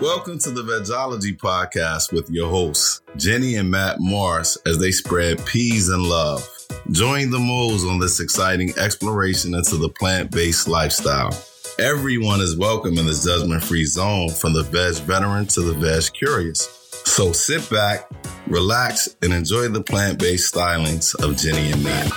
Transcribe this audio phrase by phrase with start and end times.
[0.00, 5.42] Welcome to the Vegology Podcast with your hosts, Jenny and Matt Morris, as they spread
[5.46, 6.46] peas and love.
[6.90, 11.30] Join the moles on this exciting exploration into the plant based lifestyle.
[11.78, 16.12] Everyone is welcome in this judgment free zone from the veg veteran to the veg
[16.12, 16.68] curious.
[17.06, 18.10] So sit back,
[18.48, 22.12] relax, and enjoy the plant based stylings of Jenny and Matt.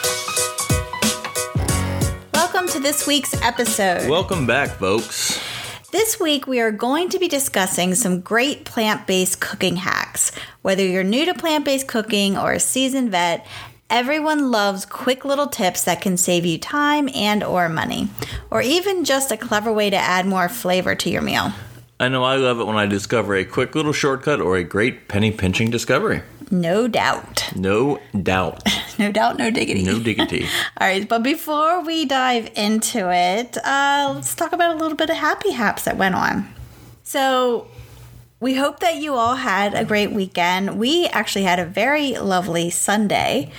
[2.33, 4.09] Welcome to this week's episode.
[4.09, 5.48] Welcome back, folks.
[5.92, 10.32] This week, we are going to be discussing some great plant based cooking hacks.
[10.62, 13.43] Whether you're new to plant based cooking or a seasoned vet,
[13.89, 18.07] everyone loves quick little tips that can save you time and or money
[18.52, 21.52] or even just a clever way to add more flavor to your meal
[21.99, 25.07] I know I love it when I discover a quick little shortcut or a great
[25.09, 26.21] penny pinching discovery.
[26.51, 28.63] no doubt No doubt.
[28.99, 30.45] no doubt no diggity No diggity.
[30.79, 35.09] all right but before we dive into it uh, let's talk about a little bit
[35.09, 36.47] of happy haps that went on
[37.03, 37.67] so
[38.39, 40.80] we hope that you all had a great weekend.
[40.80, 43.52] We actually had a very lovely Sunday.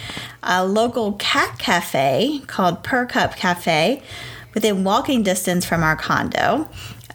[0.43, 4.03] A local cat cafe called Per Cup Cafe,
[4.55, 6.67] within walking distance from our condo,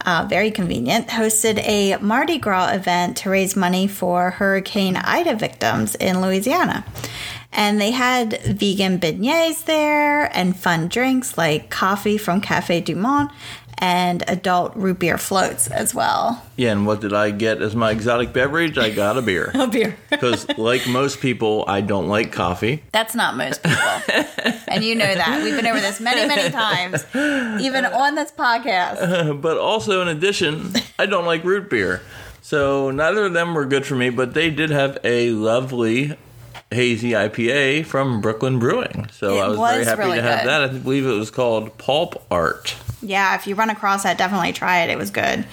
[0.05, 5.95] uh, very convenient, hosted a Mardi Gras event to raise money for Hurricane Ida victims
[5.95, 6.85] in Louisiana.
[7.55, 13.29] And they had vegan beignets there and fun drinks like coffee from Cafe Du Monde
[13.77, 16.43] and adult root beer floats as well.
[16.55, 18.77] Yeah, and what did I get as my exotic beverage?
[18.77, 19.51] I got a beer.
[19.55, 19.97] A beer.
[20.09, 22.83] Because, like most people, I don't like coffee.
[22.91, 23.77] That's not most people.
[24.67, 25.41] and you know that.
[25.43, 27.05] We've been over this many, many times,
[27.63, 29.41] even on this podcast.
[29.45, 32.01] But also, in addition, I don't like root beer.
[32.41, 36.15] So, neither of them were good for me, but they did have a lovely
[36.71, 39.07] hazy IPA from Brooklyn Brewing.
[39.11, 40.49] So, It I was, very happy really to have good.
[40.49, 40.61] that.
[40.63, 42.75] I believe it was called Pulp Art.
[43.01, 44.89] Yeah, if you run across that, definitely try it.
[44.89, 45.45] It was good.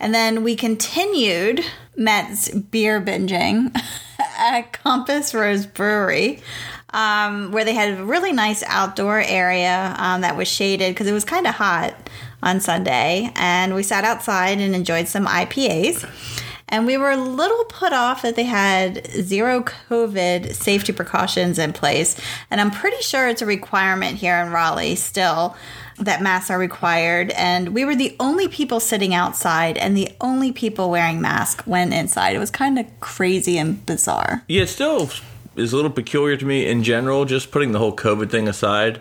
[0.00, 1.64] And then we continued
[1.96, 3.76] Matt's beer binging
[4.38, 6.40] at Compass Rose Brewery.
[6.90, 11.12] Um, where they had a really nice outdoor area um, that was shaded because it
[11.12, 11.94] was kind of hot
[12.42, 13.30] on Sunday.
[13.36, 16.08] And we sat outside and enjoyed some IPAs.
[16.68, 21.72] And we were a little put off that they had zero COVID safety precautions in
[21.72, 22.20] place.
[22.50, 25.56] And I'm pretty sure it's a requirement here in Raleigh still
[25.98, 27.30] that masks are required.
[27.30, 31.92] And we were the only people sitting outside and the only people wearing masks when
[31.92, 32.36] inside.
[32.36, 34.44] It was kind of crazy and bizarre.
[34.46, 35.10] Yeah, it still
[35.56, 39.00] is a little peculiar to me in general, just putting the whole COVID thing aside,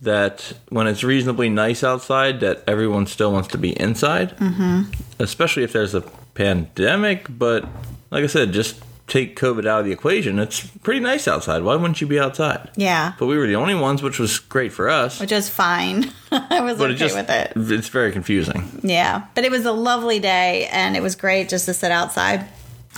[0.00, 4.36] that when it's reasonably nice outside, that everyone still wants to be inside.
[4.38, 4.90] Mm-hmm.
[5.20, 6.02] Especially if there's a
[6.36, 7.26] pandemic.
[7.28, 7.64] But
[8.10, 10.38] like I said, just take COVID out of the equation.
[10.38, 11.62] It's pretty nice outside.
[11.62, 12.70] Why wouldn't you be outside?
[12.76, 13.12] Yeah.
[13.18, 15.20] But we were the only ones, which was great for us.
[15.20, 16.12] Which is fine.
[16.32, 17.52] I was But okay it just, with it.
[17.56, 18.80] it's very confusing.
[18.82, 22.46] Yeah, but it was a lovely day and it was great just to sit outside.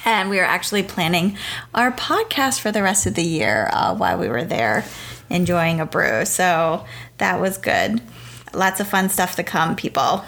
[0.05, 1.37] And we were actually planning
[1.75, 4.85] our podcast for the rest of the year uh, while we were there
[5.29, 6.25] enjoying a brew.
[6.25, 6.87] So
[7.19, 8.01] that was good.
[8.55, 10.25] Lots of fun stuff to come, people.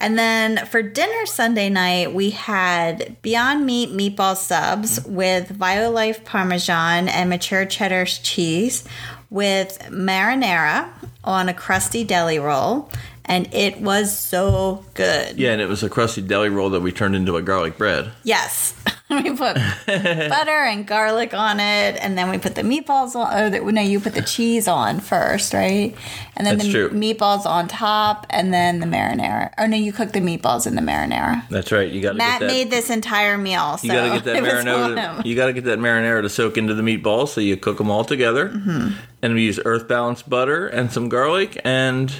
[0.00, 7.08] And then for dinner Sunday night, we had Beyond Meat meatball subs with Violife Parmesan
[7.08, 8.84] and mature cheddar cheese
[9.28, 10.88] with marinara
[11.22, 12.90] on a crusty deli roll.
[13.26, 15.38] And it was so good.
[15.38, 18.10] Yeah, and it was a crusty deli roll that we turned into a garlic bread.
[18.24, 18.74] Yes.
[19.24, 19.56] we put
[19.86, 23.28] butter and garlic on it, and then we put the meatballs on.
[23.32, 25.94] Oh, the, no, you put the cheese on first, right?
[26.36, 26.90] And then That's the true.
[26.90, 29.52] meatballs on top, and then the marinara.
[29.58, 31.46] Oh no, you cook the meatballs in the marinara.
[31.48, 31.90] That's right.
[31.90, 32.52] You got to Matt get that.
[32.52, 35.22] made this entire meal, so You gotta get that marinara.
[35.22, 37.90] To, you gotta get that marinara to soak into the meatballs, so you cook them
[37.90, 38.48] all together.
[38.48, 38.90] Mm-hmm.
[39.22, 42.14] And we use earth balanced butter and some garlic, and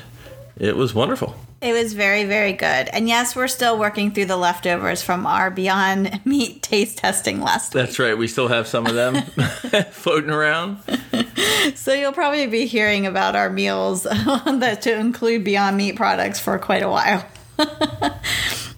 [0.60, 1.34] it was wonderful.
[1.62, 2.88] It was very, very good.
[2.88, 7.74] And yes, we're still working through the leftovers from our Beyond Meat taste testing last
[7.74, 7.84] week.
[7.84, 8.16] That's right.
[8.16, 9.22] We still have some of them
[9.90, 10.78] floating around.
[11.74, 16.58] So you'll probably be hearing about our meals that to include Beyond Meat products for
[16.58, 17.24] quite a while.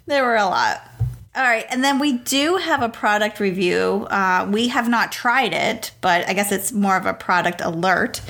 [0.06, 0.82] there were a lot.
[1.34, 4.06] All right, and then we do have a product review.
[4.10, 8.20] Uh, we have not tried it, but I guess it's more of a product alert.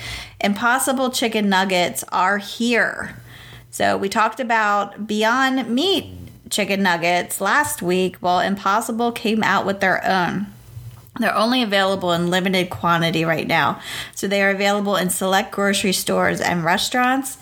[0.41, 3.17] Impossible chicken nuggets are here.
[3.73, 6.05] So we talked about Beyond Meat
[6.51, 8.19] chicken nuggets last week.
[8.21, 10.49] Well, Impossible came out with their own.
[11.19, 13.81] They're only available in limited quantity right now.
[14.15, 17.39] So they are available in select grocery stores and restaurants.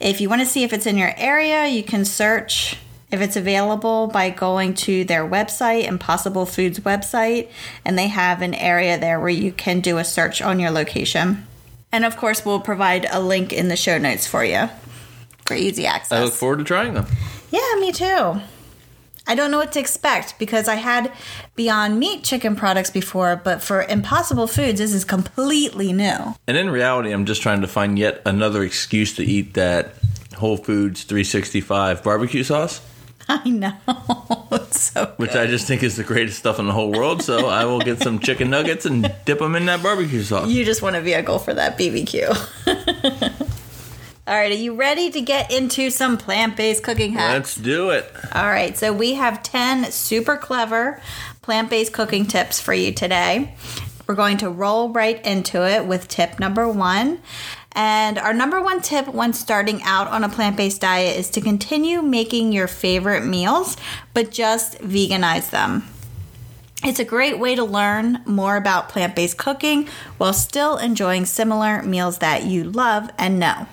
[0.00, 2.78] If you want to see if it's in your area, you can search
[3.10, 7.50] if it's available by going to their website, Impossible Foods website,
[7.84, 11.46] and they have an area there where you can do a search on your location.
[11.92, 14.70] And of course, we'll provide a link in the show notes for you
[15.46, 16.18] for easy access.
[16.18, 17.06] I look forward to trying them.
[17.50, 18.40] Yeah, me too.
[19.26, 21.10] I don't know what to expect because I had
[21.54, 26.34] Beyond Meat chicken products before, but for Impossible Foods, this is completely new.
[26.46, 29.94] And in reality, I'm just trying to find yet another excuse to eat that
[30.36, 32.82] Whole Foods 365 barbecue sauce,
[33.28, 33.72] I know.
[34.52, 35.34] it's so which.
[35.34, 37.22] I just think is the greatest stuff in the whole world.
[37.22, 40.48] So I will get some chicken nuggets and dip them in that barbecue sauce.
[40.48, 42.34] You just want a vehicle for that BBQ.
[44.26, 47.34] All right, are you ready to get into some plant based cooking hacks?
[47.34, 48.10] Let's do it.
[48.32, 50.98] All right, so we have 10 super clever
[51.42, 53.54] plant based cooking tips for you today.
[54.06, 57.20] We're going to roll right into it with tip number one.
[57.72, 61.42] And our number one tip when starting out on a plant based diet is to
[61.42, 63.76] continue making your favorite meals,
[64.14, 65.84] but just veganize them.
[66.82, 69.86] It's a great way to learn more about plant based cooking
[70.16, 73.66] while still enjoying similar meals that you love and know.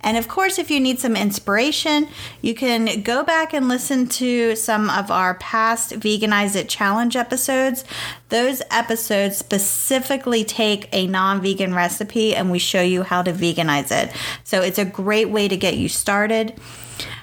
[0.00, 2.08] And of course, if you need some inspiration,
[2.40, 7.84] you can go back and listen to some of our past Veganize It Challenge episodes.
[8.28, 13.90] Those episodes specifically take a non vegan recipe and we show you how to veganize
[13.90, 14.14] it.
[14.44, 16.54] So it's a great way to get you started.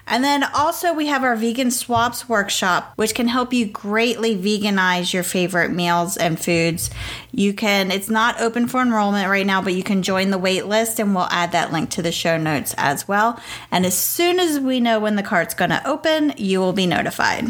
[0.08, 5.14] And then also, we have our Vegan Swaps workshop, which can help you greatly veganize
[5.14, 6.90] your favorite meals and foods.
[7.32, 10.66] You can, it's not open for enrollment right now, but you can join the wait
[10.66, 13.40] list and we'll add that link to the show notes as well.
[13.72, 16.86] And as soon as we know when the cart's going to open, you will be
[16.86, 17.46] notified.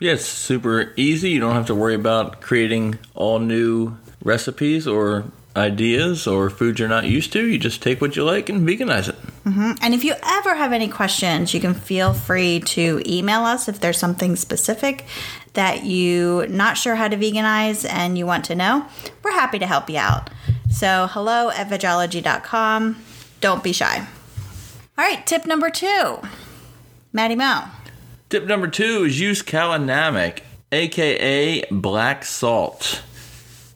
[0.00, 1.30] Yeah, it's super easy.
[1.30, 5.24] You don't have to worry about creating all new recipes or
[5.56, 7.44] ideas or foods you're not used to.
[7.44, 9.16] You just take what you like and veganize it.
[9.44, 9.72] Mm-hmm.
[9.80, 13.80] And if you ever have any questions, you can feel free to email us if
[13.80, 15.04] there's something specific
[15.54, 18.86] that you not sure how to veganize and you want to know.
[19.22, 20.30] We're happy to help you out.
[20.70, 23.02] So hello at vegology.com.
[23.40, 24.06] Don't be shy.
[24.98, 26.18] All right, tip number two.
[27.12, 27.64] Maddie Mo.
[28.28, 30.40] Tip number two is use kala namak,
[30.70, 33.02] aka black salt.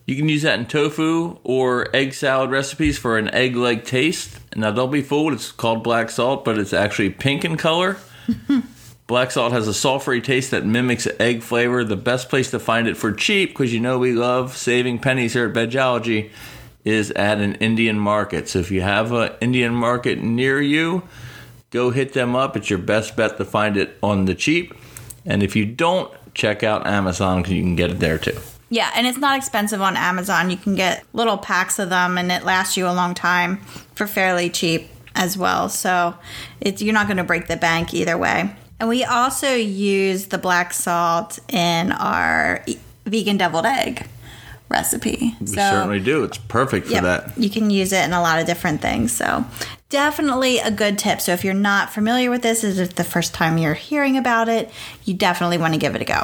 [0.06, 4.38] You can use that in tofu or egg salad recipes for an egg like taste.
[4.56, 7.96] Now, don't be fooled, it's called black salt, but it's actually pink in color.
[9.06, 11.84] black salt has a sulfury taste that mimics egg flavor.
[11.84, 15.32] The best place to find it for cheap, because you know we love saving pennies
[15.32, 16.30] here at Vegology,
[16.84, 18.48] is at an Indian market.
[18.48, 21.02] So if you have an Indian market near you,
[21.70, 22.56] go hit them up.
[22.56, 24.74] It's your best bet to find it on the cheap.
[25.24, 28.38] And if you don't, check out Amazon because you can get it there too.
[28.72, 30.48] Yeah, and it's not expensive on Amazon.
[30.48, 33.58] You can get little packs of them and it lasts you a long time
[33.94, 35.68] for fairly cheap as well.
[35.68, 36.14] So
[36.58, 38.50] it's you're not going to break the bank either way.
[38.80, 42.64] And we also use the black salt in our
[43.04, 44.08] vegan deviled egg
[44.70, 45.36] recipe.
[45.38, 46.24] We certainly do.
[46.24, 47.02] It's perfect for Yep.
[47.02, 47.32] that.
[47.38, 49.12] You can use it in a lot of different things.
[49.12, 49.44] So,
[49.90, 51.20] definitely a good tip.
[51.20, 54.48] So, if you're not familiar with this, is it the first time you're hearing about
[54.48, 54.70] it,
[55.04, 56.22] you definitely want to give it a go.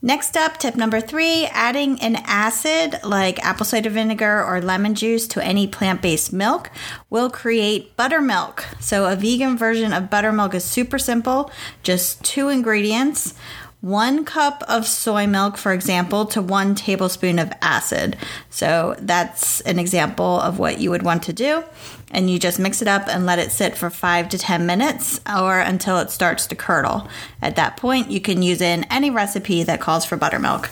[0.00, 5.26] Next up, tip number three adding an acid like apple cider vinegar or lemon juice
[5.28, 6.70] to any plant based milk
[7.10, 8.64] will create buttermilk.
[8.78, 11.50] So, a vegan version of buttermilk is super simple
[11.82, 13.34] just two ingredients
[13.80, 18.16] one cup of soy milk, for example, to one tablespoon of acid.
[18.50, 21.62] So that's an example of what you would want to do.
[22.10, 25.20] And you just mix it up and let it sit for five to 10 minutes
[25.28, 27.06] or until it starts to curdle.
[27.42, 30.70] At that point, you can use in any recipe that calls for buttermilk.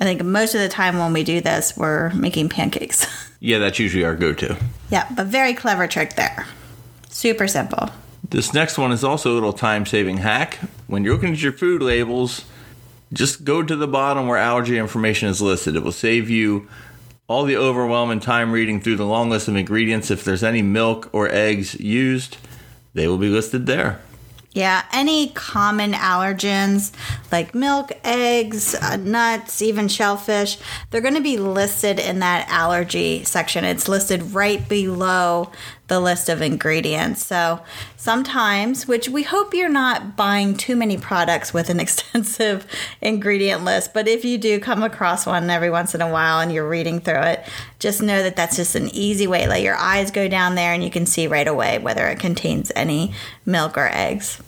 [0.00, 3.06] I think most of the time when we do this, we're making pancakes.
[3.40, 4.56] Yeah, that's usually our go to.
[4.88, 6.46] yeah, but very clever trick there.
[7.10, 7.90] Super simple.
[8.26, 10.58] This next one is also a little time saving hack.
[10.86, 12.46] When you're looking at your food labels,
[13.12, 15.76] just go to the bottom where allergy information is listed.
[15.76, 16.66] It will save you
[17.26, 20.10] all the overwhelming time reading through the long list of ingredients.
[20.10, 22.36] If there's any milk or eggs used,
[22.92, 24.00] they will be listed there.
[24.52, 26.92] Yeah, any common allergens
[27.32, 30.58] like milk, eggs, uh, nuts, even shellfish,
[30.90, 33.64] they're going to be listed in that allergy section.
[33.64, 35.50] It's listed right below
[35.88, 37.24] the list of ingredients.
[37.24, 37.60] So
[37.96, 42.66] sometimes, which we hope you're not buying too many products with an extensive
[43.00, 46.52] ingredient list, but if you do come across one every once in a while and
[46.52, 47.44] you're reading through it,
[47.78, 49.46] just know that that's just an easy way.
[49.46, 52.72] Let your eyes go down there and you can see right away whether it contains
[52.74, 53.12] any
[53.44, 54.40] milk or eggs.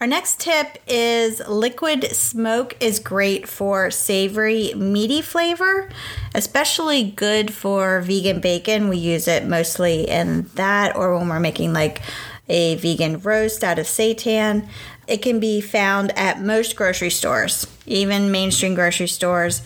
[0.00, 5.90] Our next tip is liquid smoke is great for savory, meaty flavor,
[6.34, 8.88] especially good for vegan bacon.
[8.88, 12.00] We use it mostly in that or when we're making like
[12.48, 14.66] a vegan roast out of seitan.
[15.06, 19.60] It can be found at most grocery stores, even mainstream grocery stores.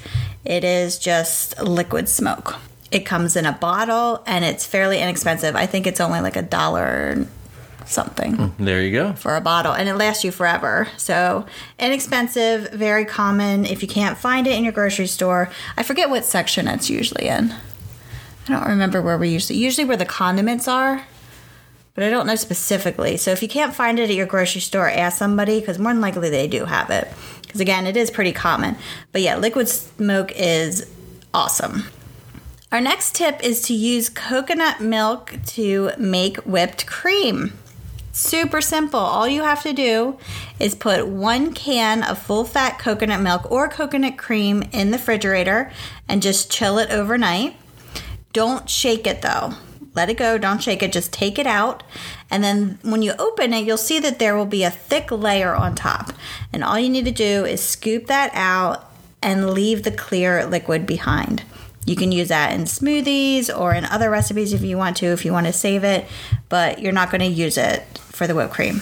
[0.44, 2.56] It is just liquid smoke.
[2.90, 5.54] It comes in a bottle and it's fairly inexpensive.
[5.54, 7.24] I think it's only like a dollar
[7.86, 9.12] something mm, There you go.
[9.14, 10.88] for a bottle and it lasts you forever.
[10.96, 11.46] So
[11.78, 13.64] inexpensive, very common.
[13.66, 17.28] If you can't find it in your grocery store, I forget what section it's usually
[17.28, 17.52] in.
[18.46, 21.06] I don't remember where we usually usually where the condiments are,
[21.94, 23.16] but I don't know specifically.
[23.16, 26.02] So if you can't find it at your grocery store, ask somebody because more than
[26.02, 27.08] likely they do have it.
[27.42, 28.76] Because again, it is pretty common.
[29.12, 30.90] But yeah, liquid smoke is
[31.32, 31.84] awesome.
[32.72, 37.52] Our next tip is to use coconut milk to make whipped cream.
[38.14, 39.00] Super simple.
[39.00, 40.18] All you have to do
[40.60, 45.72] is put one can of full fat coconut milk or coconut cream in the refrigerator
[46.08, 47.56] and just chill it overnight.
[48.32, 49.54] Don't shake it though.
[49.96, 50.38] Let it go.
[50.38, 50.92] Don't shake it.
[50.92, 51.82] Just take it out.
[52.30, 55.52] And then when you open it, you'll see that there will be a thick layer
[55.52, 56.12] on top.
[56.52, 58.92] And all you need to do is scoop that out
[59.22, 61.42] and leave the clear liquid behind.
[61.86, 65.24] You can use that in smoothies or in other recipes if you want to, if
[65.24, 66.06] you want to save it,
[66.48, 68.80] but you're not going to use it for the whipped cream.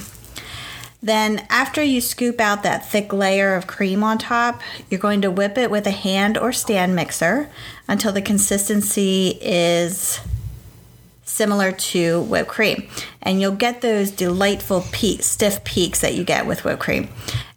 [1.04, 5.32] Then, after you scoop out that thick layer of cream on top, you're going to
[5.32, 7.50] whip it with a hand or stand mixer
[7.88, 10.21] until the consistency is
[11.42, 12.87] similar to whipped cream.
[13.20, 17.08] And you'll get those delightful peaks, stiff peaks that you get with whipped cream.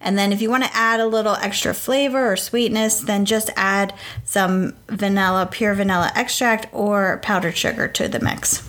[0.02, 3.52] And then if you want to add a little extra flavor or sweetness, then just
[3.56, 8.68] add some vanilla, pure vanilla extract or powdered sugar to the mix.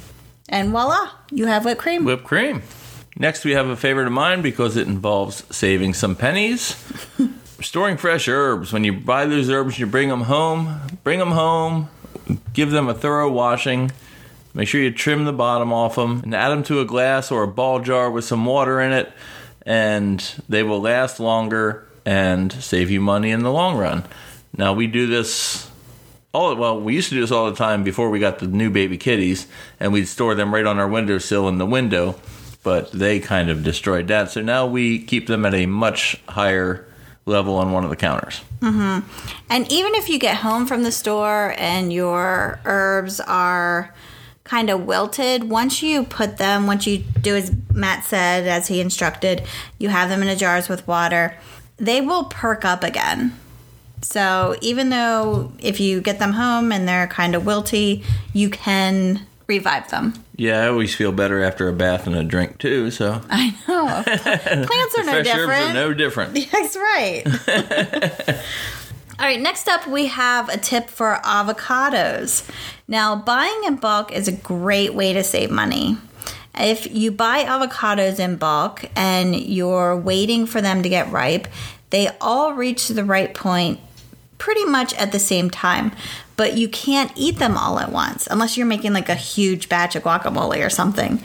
[0.50, 2.04] And voila, you have whipped cream.
[2.04, 2.61] Whipped cream.
[3.18, 6.76] Next, we have a favorite of mine because it involves saving some pennies.
[7.62, 8.70] Storing fresh herbs.
[8.70, 10.78] When you buy those herbs, you bring them home.
[11.04, 11.88] Bring them home.
[12.52, 13.92] Give them a thorough washing.
[14.56, 17.42] Make sure you trim the bottom off them and add them to a glass or
[17.42, 19.12] a ball jar with some water in it,
[19.66, 24.04] and they will last longer and save you money in the long run.
[24.56, 25.70] Now we do this
[26.32, 28.70] all well, we used to do this all the time before we got the new
[28.70, 29.46] baby kitties,
[29.78, 32.14] and we'd store them right on our windowsill in the window.
[32.62, 36.86] But they kind of destroyed that, so now we keep them at a much higher
[37.26, 38.40] level on one of the counters.
[38.60, 39.06] Mm-hmm.
[39.50, 43.94] And even if you get home from the store and your herbs are
[44.46, 48.80] kind of wilted, once you put them, once you do as Matt said, as he
[48.80, 49.42] instructed,
[49.78, 51.36] you have them in a jars with water,
[51.76, 53.36] they will perk up again.
[54.02, 59.26] So even though if you get them home and they're kind of wilty, you can
[59.48, 60.14] revive them.
[60.36, 62.90] Yeah, I always feel better after a bath and a drink too.
[62.90, 63.86] So I know.
[64.66, 65.70] Plants are no fresh herbs different.
[65.70, 66.34] are no different.
[66.52, 67.24] That's right.
[69.18, 72.46] All right, next up we have a tip for avocados.
[72.87, 75.96] Now, buying in bulk is a great way to save money.
[76.54, 81.49] If you buy avocados in bulk and you're waiting for them to get ripe,
[81.88, 83.80] they all reach the right point
[84.37, 85.92] pretty much at the same time,
[86.37, 89.96] but you can't eat them all at once unless you're making like a huge batch
[89.96, 91.23] of guacamole or something.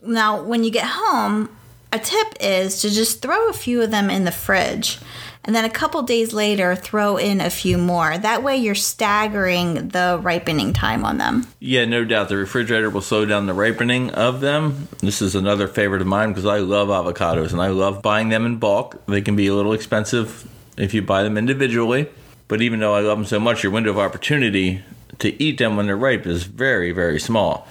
[0.00, 1.48] Now, when you get home,
[1.92, 5.00] a tip is to just throw a few of them in the fridge
[5.44, 8.16] and then a couple days later throw in a few more.
[8.16, 11.46] That way you're staggering the ripening time on them.
[11.58, 12.28] Yeah, no doubt.
[12.28, 14.88] The refrigerator will slow down the ripening of them.
[15.00, 18.46] This is another favorite of mine because I love avocados and I love buying them
[18.46, 19.04] in bulk.
[19.06, 22.08] They can be a little expensive if you buy them individually,
[22.48, 24.82] but even though I love them so much, your window of opportunity
[25.18, 27.66] to eat them when they're ripe is very, very small.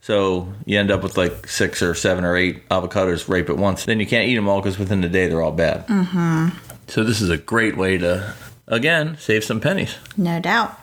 [0.00, 3.84] So you end up with like six or seven or eight avocados ripe at once.
[3.84, 5.86] Then you can't eat them all because within the day they're all bad.
[5.88, 6.48] Mm-hmm.
[6.88, 8.34] So this is a great way to,
[8.66, 9.96] again, save some pennies.
[10.16, 10.78] No doubt.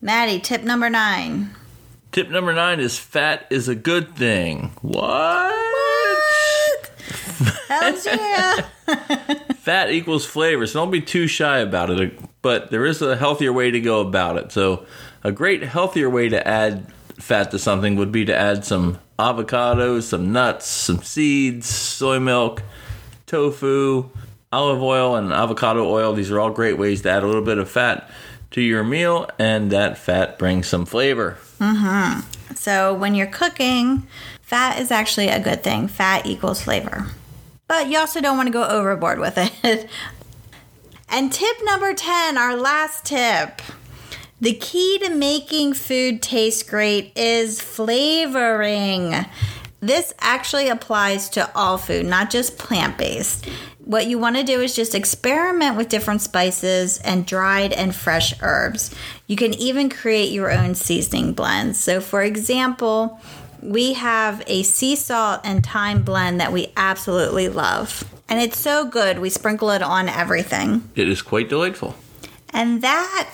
[0.00, 1.50] Maddie, tip number nine.
[2.12, 4.72] Tip number nine is fat is a good thing.
[4.82, 5.52] What?
[7.68, 8.66] Hells yeah.
[9.56, 12.18] Fat equals flavor, so don't be too shy about it.
[12.42, 14.52] But there is a healthier way to go about it.
[14.52, 14.86] So,
[15.22, 16.86] a great healthier way to add
[17.18, 22.62] fat to something would be to add some avocados, some nuts, some seeds, soy milk,
[23.26, 24.10] tofu,
[24.54, 26.12] olive oil, and avocado oil.
[26.12, 28.08] These are all great ways to add a little bit of fat
[28.52, 31.36] to your meal, and that fat brings some flavor.
[31.58, 32.54] Mm-hmm.
[32.54, 34.06] So when you're cooking,
[34.42, 35.88] fat is actually a good thing.
[35.88, 37.08] Fat equals flavor.
[37.66, 39.88] But you also don't want to go overboard with it.
[41.08, 43.60] and tip number 10, our last tip.
[44.40, 49.14] The key to making food taste great is flavoring.
[49.80, 53.48] This actually applies to all food, not just plant based.
[53.94, 58.34] What you want to do is just experiment with different spices and dried and fresh
[58.42, 58.92] herbs.
[59.28, 61.78] You can even create your own seasoning blends.
[61.78, 63.20] So, for example,
[63.62, 68.02] we have a sea salt and thyme blend that we absolutely love.
[68.28, 70.90] And it's so good, we sprinkle it on everything.
[70.96, 71.94] It is quite delightful.
[72.50, 73.30] And that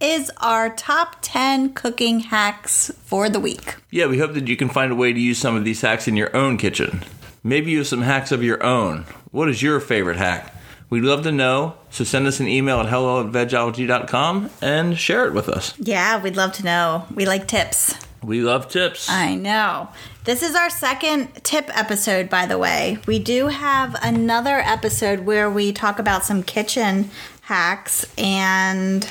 [0.00, 3.76] is our top 10 cooking hacks for the week.
[3.90, 6.06] Yeah, we hope that you can find a way to use some of these hacks
[6.06, 7.04] in your own kitchen.
[7.42, 9.04] Maybe you have some hacks of your own.
[9.30, 10.54] What is your favorite hack?
[10.90, 15.26] We'd love to know, so send us an email at hello at vegology.com and share
[15.26, 15.78] it with us.
[15.78, 17.06] Yeah, we'd love to know.
[17.14, 17.94] We like tips.
[18.22, 19.08] We love tips.
[19.08, 19.88] I know.
[20.24, 22.98] This is our second tip episode, by the way.
[23.06, 27.10] We do have another episode where we talk about some kitchen
[27.42, 28.06] hacks.
[28.16, 29.08] And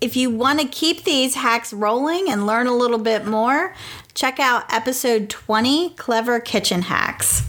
[0.00, 3.74] if you want to keep these hacks rolling and learn a little bit more,
[4.14, 7.42] check out episode 20 Clever Kitchen Hacks.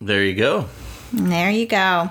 [0.00, 0.66] There you go.
[1.12, 2.10] There you go.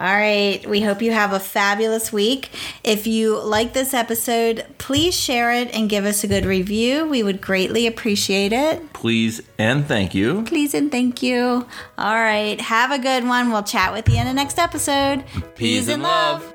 [0.00, 0.66] All right.
[0.66, 2.50] We hope you have a fabulous week.
[2.82, 7.06] If you like this episode, please share it and give us a good review.
[7.06, 8.94] We would greatly appreciate it.
[8.94, 10.42] Please and thank you.
[10.42, 11.66] Please and thank you.
[11.98, 12.58] All right.
[12.60, 13.52] Have a good one.
[13.52, 15.22] We'll chat with you in the next episode.
[15.54, 16.54] Peace and love.